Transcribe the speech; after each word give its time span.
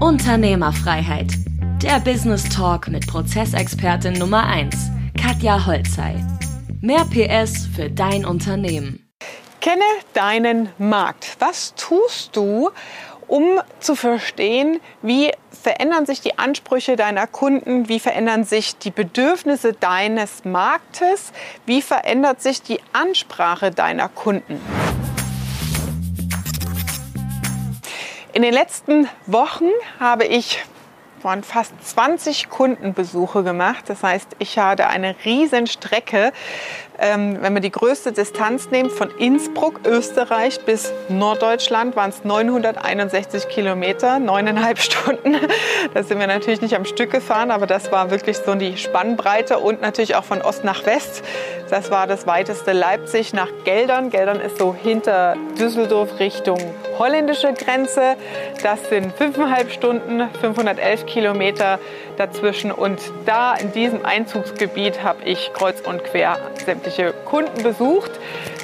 Unternehmerfreiheit. 0.00 1.26
Der 1.82 2.00
Business 2.00 2.48
Talk 2.48 2.88
mit 2.88 3.06
Prozessexpertin 3.06 4.14
Nummer 4.14 4.46
1, 4.46 4.74
Katja 5.20 5.66
Holzei. 5.66 6.24
Mehr 6.80 7.04
PS 7.04 7.66
für 7.66 7.90
dein 7.90 8.24
Unternehmen. 8.24 9.06
Kenne 9.60 9.84
deinen 10.14 10.70
Markt. 10.78 11.36
Was 11.38 11.74
tust 11.74 12.34
du, 12.34 12.70
um 13.28 13.60
zu 13.80 13.94
verstehen, 13.94 14.80
wie 15.02 15.32
verändern 15.50 16.06
sich 16.06 16.22
die 16.22 16.38
Ansprüche 16.38 16.96
deiner 16.96 17.26
Kunden, 17.26 17.90
wie 17.90 18.00
verändern 18.00 18.44
sich 18.44 18.78
die 18.78 18.90
Bedürfnisse 18.90 19.74
deines 19.74 20.46
Marktes, 20.46 21.32
wie 21.66 21.82
verändert 21.82 22.40
sich 22.40 22.62
die 22.62 22.80
Ansprache 22.94 23.70
deiner 23.70 24.08
Kunden. 24.08 24.60
In 28.40 28.44
den 28.44 28.54
letzten 28.54 29.06
Wochen 29.26 29.68
habe 29.98 30.24
ich 30.24 30.64
von 31.20 31.42
fast 31.42 31.74
20 31.84 32.48
Kundenbesuche 32.48 33.42
gemacht. 33.42 33.84
Das 33.88 34.02
heißt, 34.02 34.28
ich 34.38 34.58
hatte 34.58 34.86
eine 34.86 35.14
riesen 35.26 35.66
Strecke 35.66 36.32
ähm, 37.00 37.38
wenn 37.40 37.54
wir 37.54 37.60
die 37.60 37.70
größte 37.70 38.12
Distanz 38.12 38.70
nehmen, 38.70 38.90
von 38.90 39.10
Innsbruck, 39.18 39.80
Österreich 39.86 40.60
bis 40.66 40.92
Norddeutschland, 41.08 41.96
waren 41.96 42.10
es 42.10 42.24
961 42.24 43.48
Kilometer, 43.48 44.18
neuneinhalb 44.18 44.78
Stunden. 44.82 45.36
Da 45.94 46.02
sind 46.02 46.18
wir 46.18 46.26
natürlich 46.26 46.60
nicht 46.60 46.76
am 46.76 46.84
Stück 46.84 47.10
gefahren, 47.10 47.50
aber 47.50 47.66
das 47.66 47.90
war 47.90 48.10
wirklich 48.10 48.36
so 48.36 48.54
die 48.54 48.76
Spannbreite 48.76 49.58
und 49.58 49.80
natürlich 49.80 50.14
auch 50.14 50.24
von 50.24 50.42
Ost 50.42 50.62
nach 50.64 50.84
West. 50.84 51.24
Das 51.70 51.90
war 51.90 52.06
das 52.06 52.26
weiteste 52.26 52.72
Leipzig 52.72 53.32
nach 53.32 53.48
Geldern. 53.64 54.10
Geldern 54.10 54.40
ist 54.40 54.58
so 54.58 54.74
hinter 54.74 55.36
Düsseldorf 55.58 56.18
Richtung 56.20 56.58
holländische 56.98 57.54
Grenze. 57.54 58.16
Das 58.62 58.88
sind 58.90 59.12
fünfeinhalb 59.14 59.72
Stunden, 59.72 60.28
511 60.40 61.06
Kilometer 61.06 61.78
dazwischen. 62.20 62.70
Und 62.70 63.00
da 63.26 63.54
in 63.54 63.72
diesem 63.72 64.04
Einzugsgebiet 64.04 65.02
habe 65.02 65.24
ich 65.24 65.52
kreuz 65.54 65.80
und 65.80 66.04
quer 66.04 66.38
sämtliche 66.64 67.12
Kunden 67.24 67.62
besucht. 67.62 68.12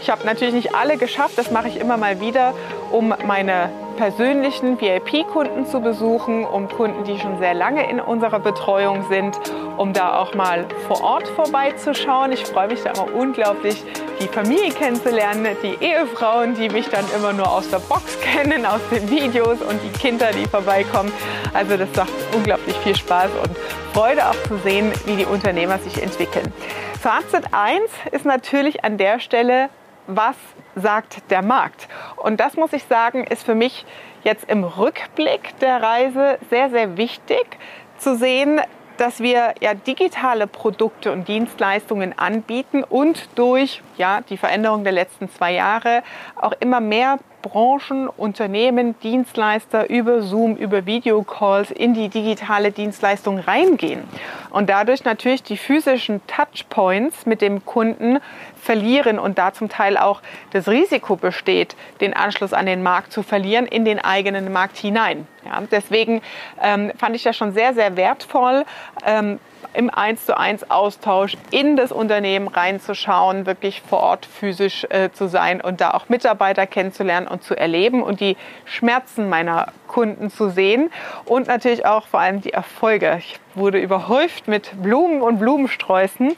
Ich 0.00 0.10
habe 0.10 0.24
natürlich 0.24 0.54
nicht 0.54 0.74
alle 0.74 0.96
geschafft, 0.98 1.36
das 1.36 1.50
mache 1.50 1.68
ich 1.68 1.80
immer 1.80 1.96
mal 1.96 2.20
wieder, 2.20 2.54
um 2.92 3.14
meine 3.26 3.70
persönlichen 3.96 4.80
VIP-Kunden 4.80 5.66
zu 5.66 5.80
besuchen, 5.80 6.44
um 6.44 6.68
Kunden, 6.68 7.04
die 7.04 7.18
schon 7.18 7.38
sehr 7.38 7.54
lange 7.54 7.88
in 7.90 7.98
unserer 7.98 8.38
Betreuung 8.38 9.04
sind, 9.08 9.38
um 9.76 9.92
da 9.92 10.18
auch 10.18 10.34
mal 10.34 10.66
vor 10.86 11.02
Ort 11.02 11.26
vorbeizuschauen. 11.28 12.32
Ich 12.32 12.44
freue 12.44 12.68
mich 12.68 12.82
da 12.82 12.90
immer 12.90 13.12
unglaublich, 13.14 13.82
die 14.20 14.28
Familie 14.28 14.70
kennenzulernen, 14.70 15.56
die 15.62 15.82
Ehefrauen, 15.84 16.54
die 16.54 16.68
mich 16.68 16.88
dann 16.88 17.04
immer 17.16 17.32
nur 17.32 17.50
aus 17.50 17.68
der 17.70 17.78
Box 17.78 18.18
kennen, 18.22 18.66
aus 18.66 18.80
den 18.90 19.10
Videos 19.10 19.60
und 19.62 19.80
die 19.82 19.98
Kinder, 19.98 20.30
die 20.32 20.46
vorbeikommen. 20.46 21.10
Also 21.54 21.76
das 21.76 21.88
macht 21.96 22.12
unglaublich 22.34 22.76
viel 22.76 22.96
Spaß 22.96 23.30
und 23.42 23.56
Freude 23.92 24.28
auch 24.28 24.42
zu 24.48 24.58
sehen, 24.58 24.92
wie 25.06 25.16
die 25.16 25.24
Unternehmer 25.24 25.78
sich 25.78 26.02
entwickeln. 26.02 26.52
Fazit 27.00 27.44
1 27.52 27.82
ist 28.12 28.24
natürlich 28.24 28.84
an 28.84 28.98
der 28.98 29.20
Stelle, 29.20 29.70
was 30.06 30.36
sagt 30.74 31.30
der 31.30 31.42
Markt? 31.42 31.88
Und 32.16 32.40
das 32.40 32.56
muss 32.56 32.72
ich 32.72 32.84
sagen, 32.84 33.24
ist 33.24 33.44
für 33.44 33.54
mich 33.54 33.84
jetzt 34.24 34.48
im 34.48 34.64
Rückblick 34.64 35.58
der 35.60 35.82
Reise 35.82 36.38
sehr, 36.50 36.70
sehr 36.70 36.96
wichtig 36.96 37.58
zu 37.98 38.16
sehen, 38.16 38.60
dass 38.96 39.20
wir 39.20 39.54
ja 39.60 39.74
digitale 39.74 40.46
Produkte 40.46 41.12
und 41.12 41.28
Dienstleistungen 41.28 42.18
anbieten 42.18 42.82
und 42.82 43.28
durch 43.34 43.82
ja, 43.96 44.20
die 44.22 44.36
Veränderung 44.36 44.84
der 44.84 44.92
letzten 44.92 45.30
zwei 45.30 45.52
Jahre 45.52 46.02
auch 46.34 46.52
immer 46.60 46.80
mehr 46.80 47.18
Branchen, 47.48 48.08
Unternehmen, 48.08 48.98
Dienstleister 49.00 49.88
über 49.88 50.22
Zoom, 50.22 50.56
über 50.56 50.86
Videocalls 50.86 51.70
in 51.70 51.94
die 51.94 52.08
digitale 52.08 52.72
Dienstleistung 52.72 53.38
reingehen 53.38 54.02
und 54.50 54.68
dadurch 54.68 55.04
natürlich 55.04 55.42
die 55.42 55.56
physischen 55.56 56.20
Touchpoints 56.26 57.26
mit 57.26 57.40
dem 57.40 57.64
Kunden 57.64 58.18
verlieren 58.60 59.18
und 59.18 59.38
da 59.38 59.52
zum 59.52 59.68
Teil 59.68 59.96
auch 59.96 60.22
das 60.50 60.68
Risiko 60.68 61.16
besteht, 61.16 61.76
den 62.00 62.14
Anschluss 62.14 62.52
an 62.52 62.66
den 62.66 62.82
Markt 62.82 63.12
zu 63.12 63.22
verlieren 63.22 63.66
in 63.66 63.84
den 63.84 64.00
eigenen 64.00 64.52
Markt 64.52 64.76
hinein. 64.76 65.26
Ja, 65.44 65.62
deswegen 65.70 66.22
ähm, 66.60 66.92
fand 66.98 67.14
ich 67.14 67.22
das 67.22 67.36
schon 67.36 67.52
sehr, 67.52 67.74
sehr 67.74 67.96
wertvoll, 67.96 68.64
ähm, 69.04 69.38
im 69.76 69.90
1 69.90 70.26
zu 70.26 70.36
1 70.36 70.70
Austausch 70.70 71.36
in 71.50 71.76
das 71.76 71.92
Unternehmen 71.92 72.48
reinzuschauen, 72.48 73.44
wirklich 73.44 73.82
vor 73.82 74.00
Ort 74.00 74.26
physisch 74.26 74.86
äh, 74.88 75.10
zu 75.12 75.28
sein 75.28 75.60
und 75.60 75.80
da 75.80 75.90
auch 75.90 76.08
Mitarbeiter 76.08 76.66
kennenzulernen 76.66 77.28
und 77.28 77.42
zu 77.42 77.54
erleben 77.54 78.02
und 78.02 78.20
die 78.20 78.36
Schmerzen 78.64 79.28
meiner 79.28 79.68
Kunden 79.86 80.30
zu 80.30 80.48
sehen 80.48 80.90
und 81.26 81.48
natürlich 81.48 81.84
auch 81.84 82.06
vor 82.06 82.20
allem 82.20 82.40
die 82.40 82.52
Erfolge. 82.52 83.16
Ich 83.18 83.38
wurde 83.54 83.78
überhäuft 83.78 84.48
mit 84.48 84.70
Blumen 84.82 85.20
und 85.20 85.38
Blumensträußen 85.38 86.34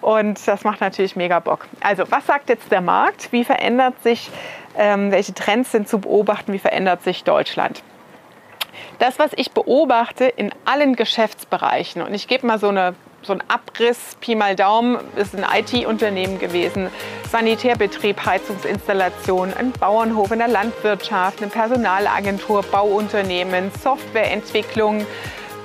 und 0.00 0.48
das 0.48 0.64
macht 0.64 0.80
natürlich 0.80 1.14
mega 1.14 1.40
Bock. 1.40 1.66
Also 1.80 2.04
was 2.10 2.26
sagt 2.26 2.48
jetzt 2.48 2.72
der 2.72 2.80
Markt? 2.80 3.32
Wie 3.32 3.44
verändert 3.44 4.02
sich, 4.02 4.30
ähm, 4.76 5.12
welche 5.12 5.34
Trends 5.34 5.72
sind 5.72 5.88
zu 5.88 6.00
beobachten? 6.00 6.52
Wie 6.54 6.58
verändert 6.58 7.02
sich 7.02 7.24
Deutschland? 7.24 7.82
Das, 8.98 9.18
was 9.18 9.30
ich 9.36 9.52
beobachte 9.52 10.24
in 10.24 10.50
allen 10.64 10.96
Geschäftsbereichen, 10.96 12.02
und 12.02 12.14
ich 12.14 12.28
gebe 12.28 12.46
mal 12.46 12.58
so 12.58 12.68
eine 12.68 12.94
so 13.22 13.32
ein 13.32 13.42
Abriss, 13.48 14.16
Pi 14.20 14.34
mal 14.34 14.54
Daumen, 14.54 14.96
ist 15.16 15.34
ein 15.34 15.44
IT-Unternehmen 15.44 16.38
gewesen, 16.38 16.88
Sanitärbetrieb, 17.30 18.24
Heizungsinstallation, 18.24 19.52
ein 19.54 19.72
Bauernhof 19.72 20.30
in 20.30 20.38
der 20.38 20.48
Landwirtschaft, 20.48 21.42
eine 21.42 21.50
Personalagentur, 21.50 22.62
Bauunternehmen, 22.62 23.70
Softwareentwicklung, 23.82 25.04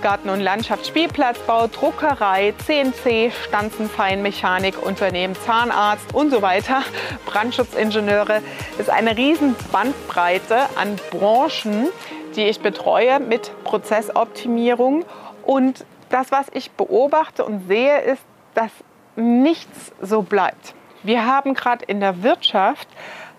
Garten- 0.02 0.29
und 0.29 0.41
Landschaftsspielplatzbau, 0.41 1.68
Druckerei, 1.68 2.53
CNC, 2.66 3.31
Stanzenfeinmechanik, 3.47 4.85
Unternehmen, 4.85 5.34
Zahnarzt 5.46 6.13
und 6.13 6.29
so 6.29 6.41
weiter, 6.41 6.84
Brandschutzingenieure. 7.25 8.41
Das 8.72 8.88
ist 8.88 8.90
eine 8.90 9.16
riesen 9.16 9.56
Bandbreite 9.72 10.57
an 10.75 10.97
Branchen, 11.09 11.88
die 12.35 12.44
ich 12.44 12.59
betreue 12.59 13.19
mit 13.19 13.51
Prozessoptimierung. 13.63 15.05
Und 15.45 15.85
das, 16.09 16.31
was 16.31 16.47
ich 16.53 16.71
beobachte 16.71 17.45
und 17.45 17.67
sehe, 17.67 17.99
ist, 18.01 18.23
dass 18.53 18.71
nichts 19.16 19.91
so 20.01 20.21
bleibt. 20.21 20.73
Wir 21.03 21.25
haben 21.25 21.53
gerade 21.53 21.85
in 21.85 21.99
der 21.99 22.23
Wirtschaft 22.23 22.88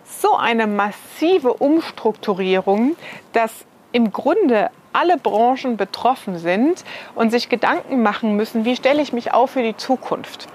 so 0.04 0.34
eine 0.34 0.66
massive 0.66 1.54
Umstrukturierung, 1.54 2.96
dass 3.32 3.64
im 3.92 4.12
Grunde 4.12 4.70
alle 4.92 5.16
Branchen 5.18 5.76
betroffen 5.76 6.38
sind 6.38 6.84
und 7.14 7.30
sich 7.30 7.48
Gedanken 7.48 8.02
machen 8.02 8.36
müssen, 8.36 8.64
wie 8.64 8.76
stelle 8.76 9.02
ich 9.02 9.12
mich 9.12 9.32
auf 9.32 9.52
für 9.52 9.62
die 9.62 9.76
Zukunft. 9.76 10.46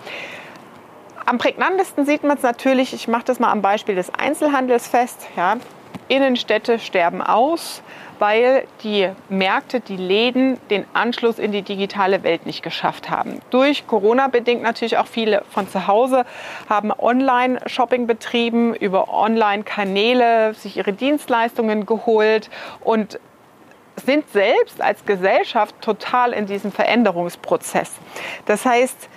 Am 1.25 1.37
prägnantesten 1.37 2.05
sieht 2.05 2.23
man 2.23 2.37
es 2.37 2.43
natürlich, 2.43 2.93
ich 2.93 3.07
mache 3.07 3.25
das 3.25 3.39
mal 3.39 3.51
am 3.51 3.61
Beispiel 3.61 3.95
des 3.95 4.13
Einzelhandels 4.13 4.87
fest. 4.87 5.27
Ja. 5.35 5.57
Innenstädte 6.09 6.79
sterben 6.79 7.21
aus 7.21 7.81
weil 8.19 8.67
die 8.83 9.09
Märkte, 9.29 9.79
die 9.79 9.95
Läden 9.95 10.59
den 10.69 10.85
Anschluss 10.93 11.39
in 11.39 11.51
die 11.51 11.61
digitale 11.61 12.23
Welt 12.23 12.45
nicht 12.45 12.61
geschafft 12.61 13.09
haben. 13.09 13.41
Durch 13.49 13.87
Corona 13.87 14.27
bedingt 14.27 14.61
natürlich 14.61 14.97
auch 14.97 15.07
viele 15.07 15.43
von 15.49 15.67
zu 15.67 15.87
Hause 15.87 16.25
haben 16.69 16.91
Online-Shopping 16.91 18.07
betrieben, 18.07 18.75
über 18.75 19.11
Online-Kanäle 19.11 20.53
sich 20.53 20.77
ihre 20.77 20.93
Dienstleistungen 20.93 21.85
geholt 21.85 22.49
und 22.81 23.19
sind 24.05 24.29
selbst 24.31 24.81
als 24.81 25.05
Gesellschaft 25.05 25.75
total 25.81 26.33
in 26.33 26.45
diesem 26.45 26.71
Veränderungsprozess. 26.71 27.91
Das 28.45 28.65
heißt, 28.65 29.09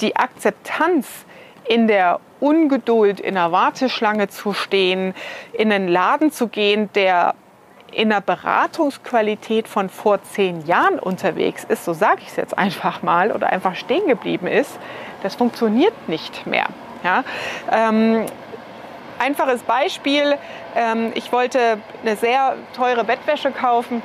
die 0.00 0.14
Akzeptanz 0.16 1.24
in 1.68 1.86
der 1.86 2.20
Ungeduld, 2.40 3.20
in 3.20 3.34
der 3.34 3.52
Warteschlange 3.52 4.28
zu 4.28 4.52
stehen, 4.52 5.14
in 5.52 5.72
einen 5.72 5.88
Laden 5.88 6.32
zu 6.32 6.48
gehen, 6.48 6.88
der 6.94 7.34
in 7.92 8.12
einer 8.12 8.20
Beratungsqualität 8.20 9.66
von 9.66 9.88
vor 9.88 10.22
zehn 10.22 10.66
Jahren 10.66 10.98
unterwegs 10.98 11.64
ist, 11.64 11.84
so 11.84 11.92
sage 11.92 12.20
ich 12.20 12.28
es 12.28 12.36
jetzt 12.36 12.56
einfach 12.56 13.02
mal, 13.02 13.32
oder 13.32 13.48
einfach 13.48 13.76
stehen 13.76 14.06
geblieben 14.06 14.46
ist, 14.46 14.78
das 15.22 15.34
funktioniert 15.34 16.08
nicht 16.08 16.46
mehr. 16.46 16.66
Ja? 17.02 17.24
Ähm, 17.72 18.26
einfaches 19.18 19.62
Beispiel, 19.62 20.36
ähm, 20.76 21.12
ich 21.14 21.32
wollte 21.32 21.78
eine 22.02 22.16
sehr 22.16 22.56
teure 22.76 23.04
Bettwäsche 23.04 23.50
kaufen 23.50 24.02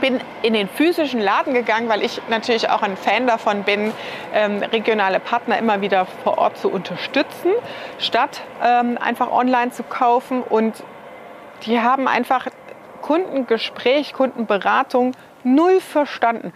bin 0.00 0.20
in 0.42 0.54
den 0.54 0.68
physischen 0.68 1.20
Laden 1.20 1.54
gegangen, 1.54 1.88
weil 1.88 2.02
ich 2.02 2.20
natürlich 2.28 2.68
auch 2.68 2.82
ein 2.82 2.96
Fan 2.96 3.26
davon 3.26 3.62
bin, 3.62 3.92
ähm, 4.34 4.62
regionale 4.62 5.20
Partner 5.20 5.58
immer 5.58 5.80
wieder 5.80 6.06
vor 6.24 6.38
Ort 6.38 6.58
zu 6.58 6.70
unterstützen, 6.70 7.52
statt 7.98 8.42
ähm, 8.64 8.98
einfach 9.00 9.30
online 9.30 9.70
zu 9.70 9.82
kaufen. 9.82 10.42
Und 10.42 10.82
die 11.66 11.80
haben 11.80 12.08
einfach 12.08 12.46
Kundengespräch, 13.02 14.12
Kundenberatung 14.12 15.12
null 15.44 15.80
verstanden. 15.80 16.52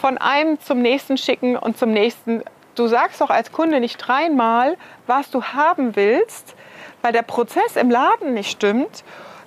Von 0.00 0.18
einem 0.18 0.60
zum 0.60 0.80
nächsten 0.80 1.16
schicken 1.16 1.56
und 1.56 1.78
zum 1.78 1.92
nächsten. 1.92 2.42
Du 2.74 2.86
sagst 2.86 3.20
doch 3.20 3.30
als 3.30 3.52
Kunde 3.52 3.80
nicht 3.80 3.98
dreimal, 3.98 4.76
was 5.06 5.30
du 5.30 5.44
haben 5.44 5.94
willst, 5.94 6.56
weil 7.02 7.12
der 7.12 7.22
Prozess 7.22 7.76
im 7.76 7.90
Laden 7.90 8.34
nicht 8.34 8.50
stimmt. 8.50 9.04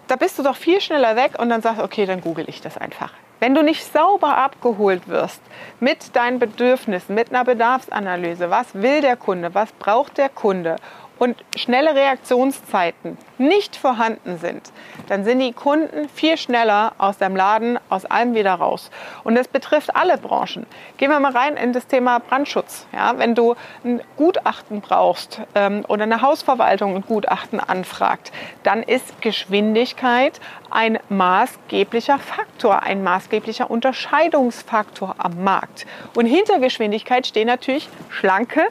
Da 0.07 0.15
bist 0.15 0.38
du 0.38 0.44
doch 0.44 0.56
viel 0.56 0.80
schneller 0.80 1.15
weg 1.15 1.39
und 1.39 1.50
dann 1.50 1.62
sagst, 1.62 1.81
okay, 1.81 2.06
dann 2.06 2.21
google 2.21 2.45
ich 2.48 2.62
das 2.62 2.77
einfach. 2.77 3.12
Wenn 3.40 3.54
du 3.54 3.64
nicht 3.64 3.92
sauber 3.92 4.38
abgeholt 4.38 5.08
wirst 5.08 5.42
mit 5.80 6.16
deinen 6.16 6.40
Bedürfnissen, 6.40 7.16
mit 7.16 7.30
einer 7.30 7.44
Bedarfsanalyse, 7.44 8.50
was 8.50 8.74
will 8.74 9.02
der 9.02 9.18
Kunde, 9.18 9.54
was 9.54 9.72
braucht 9.74 10.18
der 10.18 10.30
Kunde 10.30 10.78
und 11.19 11.44
schnelle 11.56 11.95
Reaktionszeiten 11.95 13.17
nicht 13.38 13.75
vorhanden 13.75 14.38
sind, 14.38 14.71
dann 15.07 15.23
sind 15.23 15.39
die 15.39 15.53
Kunden 15.53 16.09
viel 16.09 16.38
schneller 16.38 16.94
aus 16.97 17.17
dem 17.17 17.35
Laden, 17.35 17.79
aus 17.89 18.06
allem 18.06 18.33
wieder 18.33 18.53
raus. 18.53 18.89
Und 19.23 19.35
das 19.35 19.47
betrifft 19.47 19.95
alle 19.95 20.17
Branchen. 20.17 20.65
Gehen 20.97 21.09
wir 21.09 21.19
mal 21.19 21.31
rein 21.31 21.57
in 21.57 21.73
das 21.73 21.88
Thema 21.88 22.19
Brandschutz. 22.19 22.88
Ja, 22.94 23.17
wenn 23.17 23.35
du 23.35 23.56
ein 23.83 24.01
Gutachten 24.17 24.81
brauchst 24.81 25.41
ähm, 25.53 25.83
oder 25.88 26.03
eine 26.03 26.21
Hausverwaltung 26.21 26.95
ein 26.95 27.01
Gutachten 27.01 27.59
anfragt, 27.59 28.31
dann 28.63 28.83
ist 28.83 29.21
Geschwindigkeit 29.21 30.39
ein 30.69 31.00
maßgeblicher 31.09 32.19
Faktor, 32.19 32.83
ein 32.83 33.03
maßgeblicher 33.03 33.69
Unterscheidungsfaktor 33.69 35.15
am 35.17 35.44
Markt. 35.44 35.85
Und 36.15 36.25
hinter 36.25 36.59
Geschwindigkeit 36.59 37.27
stehen 37.27 37.47
natürlich 37.47 37.89
schlanke, 38.09 38.67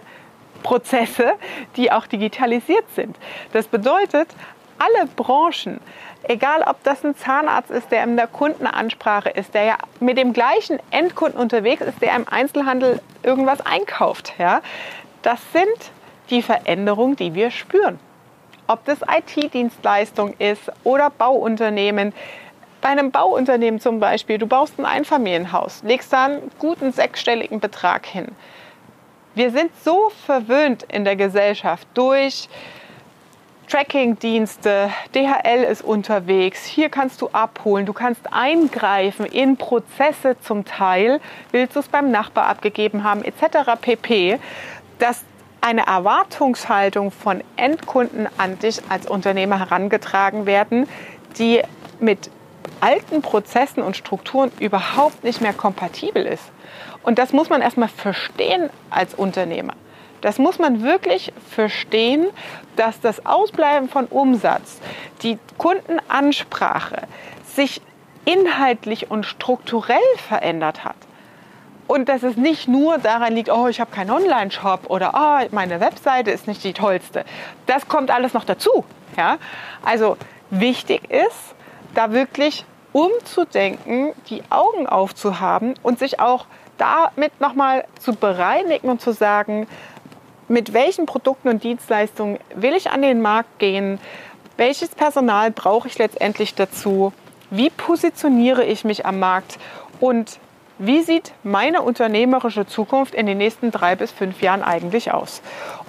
Prozesse, 0.64 1.34
die 1.76 1.92
auch 1.92 2.08
digitalisiert 2.08 2.86
sind. 2.96 3.16
Das 3.52 3.68
bedeutet, 3.68 4.26
alle 4.78 5.06
Branchen, 5.06 5.78
egal 6.24 6.62
ob 6.62 6.82
das 6.82 7.04
ein 7.04 7.14
Zahnarzt 7.14 7.70
ist, 7.70 7.92
der 7.92 8.02
in 8.02 8.16
der 8.16 8.26
Kundenansprache 8.26 9.30
ist, 9.30 9.54
der 9.54 9.64
ja 9.64 9.78
mit 10.00 10.18
dem 10.18 10.32
gleichen 10.32 10.80
Endkunden 10.90 11.40
unterwegs 11.40 11.82
ist, 11.82 12.02
der 12.02 12.16
im 12.16 12.26
Einzelhandel 12.28 13.00
irgendwas 13.22 13.60
einkauft, 13.60 14.32
ja, 14.38 14.60
das 15.22 15.40
sind 15.52 15.92
die 16.30 16.42
Veränderungen, 16.42 17.14
die 17.14 17.34
wir 17.34 17.50
spüren. 17.50 18.00
Ob 18.66 18.84
das 18.86 18.98
IT-Dienstleistung 19.02 20.34
ist 20.38 20.72
oder 20.84 21.10
Bauunternehmen. 21.10 22.14
Bei 22.80 22.88
einem 22.88 23.10
Bauunternehmen 23.10 23.78
zum 23.78 24.00
Beispiel, 24.00 24.38
du 24.38 24.46
baust 24.46 24.78
ein 24.78 24.86
Einfamilienhaus, 24.86 25.82
legst 25.82 26.12
da 26.12 26.24
einen 26.24 26.50
guten 26.58 26.92
sechsstelligen 26.92 27.60
Betrag 27.60 28.06
hin. 28.06 28.28
Wir 29.34 29.50
sind 29.50 29.72
so 29.82 30.12
verwöhnt 30.26 30.84
in 30.84 31.04
der 31.04 31.16
Gesellschaft 31.16 31.88
durch 31.94 32.48
Tracking-Dienste, 33.68 34.90
DHL 35.12 35.64
ist 35.64 35.82
unterwegs, 35.82 36.64
hier 36.64 36.88
kannst 36.88 37.20
du 37.20 37.28
abholen, 37.32 37.84
du 37.84 37.92
kannst 37.92 38.20
eingreifen 38.30 39.26
in 39.26 39.56
Prozesse 39.56 40.36
zum 40.40 40.64
Teil, 40.64 41.20
willst 41.50 41.74
du 41.74 41.80
es 41.80 41.88
beim 41.88 42.12
Nachbar 42.12 42.46
abgegeben 42.46 43.02
haben, 43.02 43.24
etc. 43.24 43.72
pp. 43.80 44.38
Dass 45.00 45.24
eine 45.60 45.86
Erwartungshaltung 45.86 47.10
von 47.10 47.42
Endkunden 47.56 48.28
an 48.38 48.58
dich 48.60 48.82
als 48.88 49.06
Unternehmer 49.06 49.58
herangetragen 49.58 50.46
werden, 50.46 50.86
die 51.38 51.62
mit 51.98 52.30
alten 52.80 53.22
Prozessen 53.22 53.82
und 53.82 53.96
Strukturen 53.96 54.50
überhaupt 54.58 55.24
nicht 55.24 55.40
mehr 55.40 55.52
kompatibel 55.52 56.24
ist. 56.24 56.44
Und 57.02 57.18
das 57.18 57.32
muss 57.32 57.50
man 57.50 57.62
erstmal 57.62 57.88
verstehen 57.88 58.70
als 58.90 59.14
Unternehmer. 59.14 59.74
Das 60.20 60.38
muss 60.38 60.58
man 60.58 60.82
wirklich 60.82 61.32
verstehen, 61.50 62.26
dass 62.76 62.98
das 63.00 63.26
Ausbleiben 63.26 63.90
von 63.90 64.06
Umsatz, 64.06 64.80
die 65.22 65.38
Kundenansprache 65.58 67.02
sich 67.44 67.82
inhaltlich 68.24 69.10
und 69.10 69.26
strukturell 69.26 69.98
verändert 70.16 70.84
hat. 70.84 70.96
Und 71.86 72.08
dass 72.08 72.22
es 72.22 72.36
nicht 72.36 72.68
nur 72.68 72.96
daran 72.96 73.34
liegt, 73.34 73.50
oh, 73.50 73.68
ich 73.68 73.80
habe 73.80 73.90
keinen 73.90 74.10
Online-Shop 74.10 74.88
oder 74.88 75.12
oh, 75.14 75.46
meine 75.50 75.80
Webseite 75.80 76.30
ist 76.30 76.48
nicht 76.48 76.64
die 76.64 76.72
tollste. 76.72 77.26
Das 77.66 77.86
kommt 77.88 78.10
alles 78.10 78.32
noch 78.32 78.44
dazu. 78.44 78.84
Ja? 79.18 79.36
Also 79.84 80.16
wichtig 80.48 81.10
ist, 81.10 81.54
da 81.94 82.12
wirklich 82.12 82.64
umzudenken, 82.92 84.12
die 84.28 84.42
Augen 84.50 84.86
aufzuhaben 84.86 85.74
und 85.82 85.98
sich 85.98 86.20
auch 86.20 86.46
damit 86.78 87.40
nochmal 87.40 87.84
zu 88.00 88.14
bereinigen 88.14 88.88
und 88.88 89.00
zu 89.00 89.12
sagen, 89.12 89.66
mit 90.48 90.72
welchen 90.72 91.06
Produkten 91.06 91.48
und 91.48 91.64
Dienstleistungen 91.64 92.38
will 92.54 92.74
ich 92.74 92.90
an 92.90 93.02
den 93.02 93.22
Markt 93.22 93.58
gehen, 93.58 93.98
welches 94.56 94.90
Personal 94.90 95.50
brauche 95.50 95.88
ich 95.88 95.98
letztendlich 95.98 96.54
dazu, 96.54 97.12
wie 97.50 97.70
positioniere 97.70 98.64
ich 98.64 98.84
mich 98.84 99.06
am 99.06 99.18
Markt 99.18 99.58
und 100.00 100.38
wie 100.78 101.02
sieht 101.02 101.32
meine 101.42 101.82
unternehmerische 101.82 102.66
Zukunft 102.66 103.14
in 103.14 103.26
den 103.26 103.38
nächsten 103.38 103.70
drei 103.70 103.94
bis 103.94 104.10
fünf 104.10 104.42
Jahren 104.42 104.62
eigentlich 104.62 105.12
aus. 105.12 105.40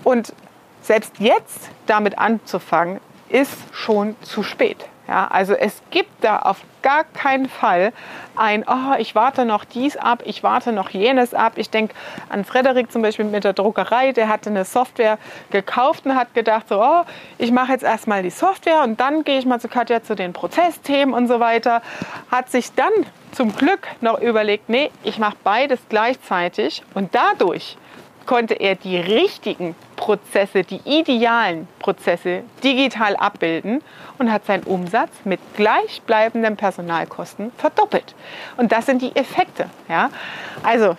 Und 0.03 0.33
selbst 0.81 1.13
jetzt 1.19 1.69
damit 1.87 2.19
anzufangen, 2.19 2.99
ist 3.29 3.57
schon 3.71 4.15
zu 4.21 4.43
spät. 4.43 4.85
Ja, 5.07 5.27
also 5.27 5.53
es 5.53 5.81
gibt 5.91 6.23
da 6.23 6.39
auf 6.39 6.61
gar 6.81 7.03
keinen 7.03 7.47
Fall 7.47 7.93
ein, 8.35 8.65
oh, 8.67 8.95
ich 8.97 9.13
warte 9.13 9.45
noch 9.45 9.63
dies 9.63 9.97
ab, 9.97 10.23
ich 10.25 10.41
warte 10.41 10.71
noch 10.71 10.89
jenes 10.89 11.33
ab. 11.33 11.53
Ich 11.57 11.69
denke 11.69 11.93
an 12.29 12.43
Frederik 12.43 12.91
zum 12.91 13.01
Beispiel 13.01 13.25
mit 13.25 13.43
der 13.43 13.53
Druckerei, 13.53 14.13
der 14.13 14.29
hatte 14.29 14.49
eine 14.49 14.65
Software 14.65 15.19
gekauft 15.51 16.05
und 16.05 16.15
hat 16.15 16.33
gedacht, 16.33 16.69
so, 16.69 16.81
oh, 16.81 17.03
ich 17.37 17.51
mache 17.51 17.71
jetzt 17.71 17.83
erstmal 17.83 18.23
die 18.23 18.31
Software 18.31 18.81
und 18.81 18.99
dann 18.99 19.23
gehe 19.23 19.37
ich 19.37 19.45
mal 19.45 19.59
zu 19.59 19.67
Katja 19.67 20.01
zu 20.01 20.15
den 20.15 20.33
Prozessthemen 20.33 21.13
und 21.13 21.27
so 21.27 21.39
weiter. 21.39 21.81
Hat 22.31 22.49
sich 22.49 22.73
dann 22.73 22.91
zum 23.31 23.55
Glück 23.55 23.87
noch 24.01 24.19
überlegt, 24.19 24.69
nee, 24.69 24.89
ich 25.03 25.19
mache 25.19 25.35
beides 25.43 25.79
gleichzeitig 25.89 26.83
und 26.93 27.13
dadurch 27.13 27.77
konnte 28.25 28.56
er 28.56 28.75
die 28.75 28.98
richtigen 28.98 29.75
Prozesse, 29.95 30.63
die 30.63 30.81
idealen 30.86 31.68
Prozesse 31.80 32.44
digital 32.63 33.16
abbilden 33.16 33.81
und 34.18 34.31
hat 34.31 34.45
seinen 34.45 34.63
Umsatz 34.63 35.12
mit 35.24 35.39
gleichbleibenden 35.56 36.57
Personalkosten 36.57 37.51
verdoppelt. 37.57 38.16
Und 38.57 38.72
das 38.72 38.86
sind 38.86 39.01
die 39.01 39.16
Effekte. 39.16 39.69
Ja? 39.88 40.10
Also, 40.63 40.98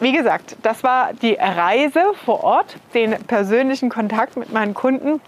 wie 0.00 0.12
gesagt, 0.12 0.56
das 0.62 0.84
war 0.84 1.12
die 1.12 1.34
Reise 1.34 2.02
vor 2.24 2.44
Ort, 2.44 2.76
den 2.94 3.12
persönlichen 3.24 3.88
Kontakt 3.88 4.36
mit 4.36 4.52
meinen 4.52 4.74
Kunden 4.74 5.20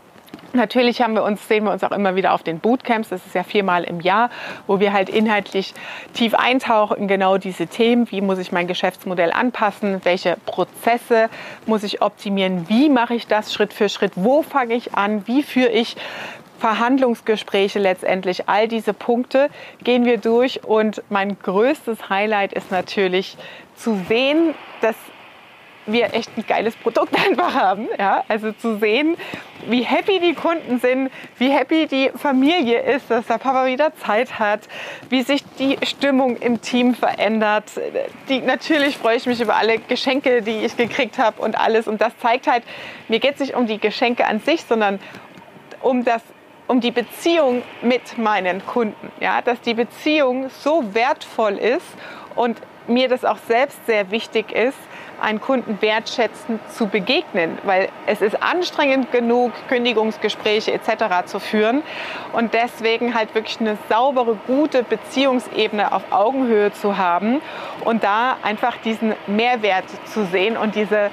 Natürlich 0.53 1.01
haben 1.01 1.15
wir 1.15 1.23
uns, 1.23 1.47
sehen 1.47 1.65
wir 1.65 1.71
uns 1.71 1.85
auch 1.85 1.93
immer 1.93 2.17
wieder 2.17 2.33
auf 2.33 2.43
den 2.43 2.59
Bootcamps. 2.59 3.09
Das 3.09 3.25
ist 3.25 3.35
ja 3.35 3.45
viermal 3.45 3.85
im 3.85 4.01
Jahr, 4.01 4.31
wo 4.67 4.81
wir 4.81 4.93
halt 4.93 5.09
inhaltlich 5.09 5.75
tief 6.13 6.35
eintauchen 6.35 6.97
in 6.97 7.09
genau 7.09 7.39
diese 7.39 7.69
Themen. 7.69 8.11
Wie 8.11 8.21
muss 8.21 8.39
ich 8.39 8.51
mein 8.51 8.67
Geschäftsmodell 8.67 9.31
anpassen? 9.33 10.01
Welche 10.03 10.37
Prozesse 10.47 11.29
muss 11.67 11.85
ich 11.85 12.03
optimieren? 12.03 12.69
Wie 12.69 12.89
mache 12.89 13.15
ich 13.15 13.29
das 13.29 13.53
Schritt 13.53 13.73
für 13.73 13.89
Schritt? 13.89 14.13
Wo 14.17 14.43
fange 14.43 14.75
ich 14.75 14.95
an? 14.95 15.27
Wie 15.29 15.45
führe 15.45 15.71
ich 15.71 15.97
Verhandlungsgespräche 16.59 17.79
letztendlich? 17.79 18.49
All 18.49 18.67
diese 18.67 18.93
Punkte 18.93 19.51
gehen 19.85 20.05
wir 20.05 20.19
durch. 20.19 20.65
Und 20.65 21.03
mein 21.11 21.39
größtes 21.39 22.09
Highlight 22.11 22.53
ist 22.53 22.73
natürlich 22.73 23.37
zu 23.77 23.95
sehen, 24.09 24.55
dass 24.81 24.97
wir 25.87 26.15
echt 26.15 26.31
ein 26.37 26.47
geiles 26.47 26.77
Produkt 26.77 27.15
einfach 27.27 27.55
haben. 27.55 27.89
Ja? 27.99 28.25
Also 28.29 28.53
zu 28.53 28.79
sehen, 28.79 29.17
wie 29.69 29.83
happy 29.83 30.21
die 30.21 30.35
Kunden 30.35 30.79
sind, 30.81 31.11
wie 31.39 31.51
happy 31.51 31.87
die 31.87 32.11
Familie 32.15 32.81
ist, 32.81 33.11
dass 33.11 33.27
der 33.27 33.39
Papa 33.39 33.67
wieder 33.67 33.95
Zeit 33.97 34.39
hat, 34.39 34.61
wie 35.09 35.23
sich 35.23 35.43
die 35.59 35.79
Stimmung 35.85 36.37
im 36.37 36.61
Team 36.61 36.95
verändert. 36.95 37.65
Die, 38.29 38.41
natürlich 38.41 38.97
freue 38.97 39.17
ich 39.17 39.27
mich 39.27 39.41
über 39.41 39.57
alle 39.57 39.79
Geschenke, 39.79 40.43
die 40.43 40.65
ich 40.65 40.77
gekriegt 40.77 41.19
habe 41.19 41.41
und 41.43 41.59
alles. 41.59 41.89
Und 41.89 42.01
das 42.01 42.17
zeigt 42.19 42.47
halt, 42.47 42.65
mir 43.09 43.21
geht 43.21 43.35
es 43.35 43.41
nicht 43.41 43.55
um 43.55 43.67
die 43.67 43.79
Geschenke 43.79 44.27
an 44.27 44.41
sich, 44.41 44.63
sondern 44.65 44.99
um 45.83 46.05
das 46.05 46.23
um 46.71 46.81
die 46.81 46.93
Beziehung 46.93 47.63
mit 47.83 48.17
meinen 48.17 48.65
Kunden, 48.65 49.11
ja, 49.19 49.43
dass 49.43 49.61
die 49.61 49.75
Beziehung 49.75 50.51
so 50.51 50.95
wertvoll 50.95 51.55
ist 51.55 51.85
und 52.37 52.59
mir 52.87 53.09
das 53.09 53.25
auch 53.25 53.39
selbst 53.49 53.85
sehr 53.87 54.13
wichtig 54.13 54.53
ist, 54.53 54.79
einen 55.21 55.41
Kunden 55.41 55.81
wertschätzend 55.81 56.61
zu 56.71 56.87
begegnen, 56.87 57.59
weil 57.65 57.89
es 58.07 58.21
ist 58.21 58.43
anstrengend 58.43 59.13
genug, 59.13 59.53
Kündigungsgespräche 59.69 60.73
etc. 60.73 61.27
zu 61.27 61.41
führen 61.41 61.83
und 62.33 62.55
deswegen 62.55 63.15
halt 63.15 63.35
wirklich 63.35 63.61
eine 63.61 63.77
saubere, 63.89 64.37
gute 64.47 64.83
Beziehungsebene 64.83 65.93
auf 65.93 66.03
Augenhöhe 66.11 66.73
zu 66.73 66.97
haben 66.97 67.41
und 67.85 68.05
da 68.05 68.37
einfach 68.43 68.77
diesen 68.79 69.15
Mehrwert 69.27 69.85
zu 70.07 70.25
sehen 70.27 70.57
und 70.57 70.75
diese 70.75 71.11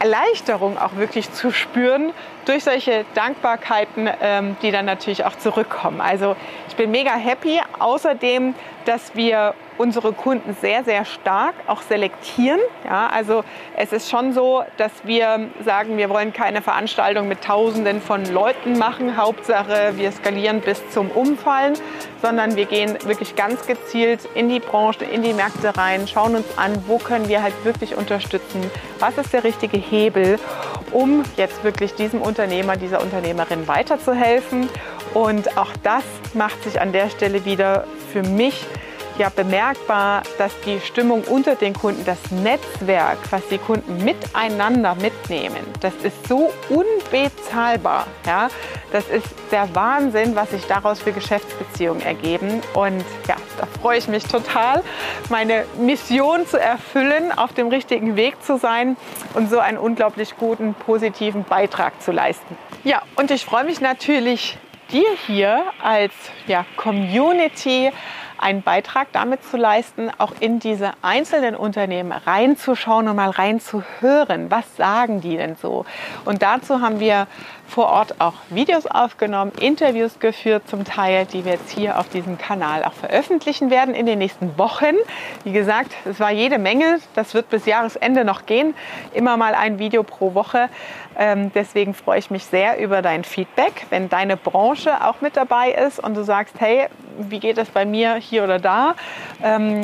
Erleichterung 0.00 0.78
auch 0.78 0.96
wirklich 0.96 1.30
zu 1.32 1.50
spüren 1.50 2.12
durch 2.46 2.64
solche 2.64 3.04
Dankbarkeiten, 3.14 4.08
ähm, 4.22 4.56
die 4.62 4.70
dann 4.70 4.86
natürlich 4.86 5.26
auch 5.26 5.36
zurückkommen. 5.36 6.00
Also 6.00 6.36
ich 6.68 6.76
bin 6.76 6.90
mega 6.90 7.14
happy. 7.14 7.60
Außerdem, 7.78 8.54
dass 8.86 9.14
wir 9.14 9.54
unsere 9.80 10.12
Kunden 10.12 10.54
sehr, 10.60 10.84
sehr 10.84 11.06
stark 11.06 11.54
auch 11.66 11.80
selektieren. 11.80 12.60
Ja, 12.84 13.06
also 13.06 13.44
es 13.78 13.94
ist 13.94 14.10
schon 14.10 14.34
so, 14.34 14.62
dass 14.76 14.92
wir 15.04 15.48
sagen, 15.64 15.96
wir 15.96 16.10
wollen 16.10 16.34
keine 16.34 16.60
Veranstaltung 16.60 17.28
mit 17.28 17.42
Tausenden 17.42 18.02
von 18.02 18.22
Leuten 18.26 18.76
machen. 18.76 19.16
Hauptsache, 19.16 19.94
wir 19.96 20.12
skalieren 20.12 20.60
bis 20.60 20.90
zum 20.90 21.10
Umfallen, 21.10 21.78
sondern 22.20 22.56
wir 22.56 22.66
gehen 22.66 22.98
wirklich 23.04 23.36
ganz 23.36 23.66
gezielt 23.66 24.28
in 24.34 24.50
die 24.50 24.60
Branche, 24.60 25.06
in 25.06 25.22
die 25.22 25.32
Märkte 25.32 25.74
rein, 25.74 26.06
schauen 26.06 26.36
uns 26.36 26.58
an, 26.58 26.84
wo 26.86 26.98
können 26.98 27.28
wir 27.28 27.42
halt 27.42 27.54
wirklich 27.64 27.96
unterstützen, 27.96 28.70
was 28.98 29.16
ist 29.16 29.32
der 29.32 29.44
richtige 29.44 29.78
Hebel, 29.78 30.38
um 30.92 31.22
jetzt 31.38 31.64
wirklich 31.64 31.94
diesem 31.94 32.20
Unternehmer, 32.20 32.76
dieser 32.76 33.00
Unternehmerin 33.00 33.66
weiterzuhelfen. 33.66 34.68
Und 35.14 35.56
auch 35.56 35.72
das 35.82 36.04
macht 36.34 36.62
sich 36.64 36.78
an 36.82 36.92
der 36.92 37.08
Stelle 37.08 37.46
wieder 37.46 37.86
für 38.12 38.22
mich 38.22 38.66
ja 39.20 39.28
bemerkbar, 39.28 40.22
dass 40.38 40.50
die 40.62 40.80
Stimmung 40.80 41.22
unter 41.24 41.54
den 41.54 41.74
Kunden, 41.74 42.04
das 42.06 42.18
Netzwerk, 42.30 43.18
was 43.30 43.46
die 43.48 43.58
Kunden 43.58 44.02
miteinander 44.02 44.94
mitnehmen, 44.94 45.58
das 45.80 45.94
ist 46.02 46.26
so 46.26 46.50
unbezahlbar. 46.70 48.06
Ja? 48.26 48.48
Das 48.92 49.06
ist 49.08 49.26
der 49.52 49.72
Wahnsinn, 49.74 50.34
was 50.34 50.50
sich 50.50 50.66
daraus 50.66 51.00
für 51.00 51.12
Geschäftsbeziehungen 51.12 52.02
ergeben. 52.02 52.62
Und 52.72 53.04
ja, 53.28 53.36
da 53.58 53.66
freue 53.80 53.98
ich 53.98 54.08
mich 54.08 54.24
total, 54.24 54.82
meine 55.28 55.66
Mission 55.78 56.46
zu 56.46 56.58
erfüllen, 56.58 57.30
auf 57.30 57.52
dem 57.52 57.68
richtigen 57.68 58.16
Weg 58.16 58.42
zu 58.42 58.56
sein 58.58 58.96
und 59.34 59.50
so 59.50 59.58
einen 59.58 59.76
unglaublich 59.76 60.36
guten, 60.38 60.72
positiven 60.72 61.44
Beitrag 61.44 62.00
zu 62.00 62.10
leisten. 62.10 62.56
Ja, 62.84 63.02
und 63.16 63.30
ich 63.30 63.44
freue 63.44 63.64
mich 63.64 63.82
natürlich, 63.82 64.56
dir 64.90 65.08
hier 65.26 65.62
als 65.82 66.14
ja, 66.46 66.64
Community 66.76 67.92
einen 68.40 68.62
Beitrag 68.62 69.08
damit 69.12 69.44
zu 69.44 69.56
leisten, 69.56 70.10
auch 70.18 70.32
in 70.40 70.58
diese 70.58 70.92
einzelnen 71.02 71.54
Unternehmen 71.54 72.12
reinzuschauen 72.12 73.08
und 73.08 73.16
mal 73.16 73.30
reinzuhören. 73.30 74.50
Was 74.50 74.76
sagen 74.76 75.20
die 75.20 75.36
denn 75.36 75.56
so? 75.56 75.84
Und 76.24 76.42
dazu 76.42 76.80
haben 76.80 77.00
wir 77.00 77.26
vor 77.70 77.86
Ort 77.86 78.20
auch 78.20 78.34
Videos 78.50 78.86
aufgenommen, 78.86 79.52
Interviews 79.60 80.18
geführt 80.18 80.68
zum 80.68 80.84
Teil, 80.84 81.24
die 81.26 81.44
wir 81.44 81.52
jetzt 81.52 81.70
hier 81.70 81.98
auf 81.98 82.08
diesem 82.08 82.36
Kanal 82.36 82.84
auch 82.84 82.92
veröffentlichen 82.92 83.70
werden 83.70 83.94
in 83.94 84.06
den 84.06 84.18
nächsten 84.18 84.58
Wochen. 84.58 84.96
Wie 85.44 85.52
gesagt, 85.52 85.92
es 86.04 86.20
war 86.20 86.32
jede 86.32 86.58
Menge. 86.58 86.98
Das 87.14 87.32
wird 87.32 87.48
bis 87.48 87.66
Jahresende 87.66 88.24
noch 88.24 88.46
gehen. 88.46 88.74
Immer 89.14 89.36
mal 89.36 89.54
ein 89.54 89.78
Video 89.78 90.02
pro 90.02 90.34
Woche. 90.34 90.68
Ähm, 91.16 91.52
deswegen 91.54 91.94
freue 91.94 92.18
ich 92.18 92.30
mich 92.30 92.44
sehr 92.44 92.78
über 92.78 93.02
dein 93.02 93.24
Feedback. 93.24 93.86
Wenn 93.90 94.08
deine 94.08 94.36
Branche 94.36 95.06
auch 95.06 95.20
mit 95.20 95.36
dabei 95.36 95.70
ist 95.70 96.02
und 96.02 96.16
du 96.16 96.24
sagst, 96.24 96.56
hey, 96.58 96.88
wie 97.18 97.38
geht 97.38 97.58
es 97.58 97.68
bei 97.70 97.84
mir 97.84 98.16
hier 98.16 98.44
oder 98.44 98.58
da? 98.58 98.94
Ähm, 99.42 99.80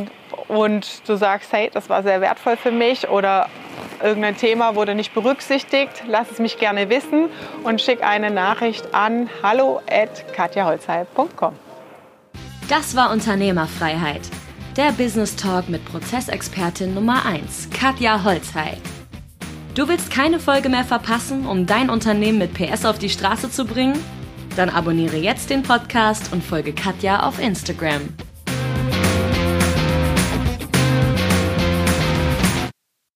und 0.48 1.08
du 1.08 1.16
sagst, 1.16 1.52
hey, 1.52 1.70
das 1.72 1.88
war 1.88 2.02
sehr 2.02 2.20
wertvoll 2.20 2.56
für 2.56 2.72
mich 2.72 3.08
oder 3.08 3.48
irgendein 4.02 4.36
Thema 4.36 4.74
wurde 4.74 4.94
nicht 4.94 5.14
berücksichtigt, 5.14 6.04
lass 6.08 6.30
es 6.30 6.38
mich 6.38 6.58
gerne 6.58 6.90
wissen 6.90 7.28
und 7.64 7.80
schick 7.80 8.02
eine 8.02 8.30
Nachricht 8.30 8.94
an 8.94 9.30
hallo@katjaholzheim.com. 9.42 11.54
Das 12.68 12.94
war 12.96 13.12
Unternehmerfreiheit. 13.12 14.22
Der 14.76 14.90
Business 14.92 15.36
Talk 15.36 15.68
mit 15.68 15.84
Prozessexpertin 15.84 16.94
Nummer 16.94 17.24
1, 17.24 17.70
Katja 17.70 18.24
Holzhey. 18.24 18.78
Du 19.74 19.88
willst 19.88 20.10
keine 20.10 20.40
Folge 20.40 20.68
mehr 20.68 20.84
verpassen, 20.84 21.46
um 21.46 21.66
dein 21.66 21.90
Unternehmen 21.90 22.38
mit 22.38 22.54
PS 22.54 22.84
auf 22.84 22.98
die 22.98 23.10
Straße 23.10 23.50
zu 23.50 23.64
bringen? 23.64 24.02
Dann 24.56 24.70
abonniere 24.70 25.16
jetzt 25.16 25.50
den 25.50 25.62
Podcast 25.62 26.32
und 26.32 26.42
folge 26.42 26.72
Katja 26.72 27.26
auf 27.26 27.38
Instagram. 27.38 28.08